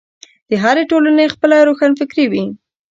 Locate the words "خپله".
1.33-1.57